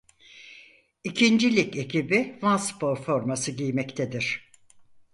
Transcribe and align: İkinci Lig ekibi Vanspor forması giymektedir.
İkinci 1.03 1.55
Lig 1.55 1.77
ekibi 1.77 2.39
Vanspor 2.41 2.95
forması 2.97 3.51
giymektedir. 3.51 4.51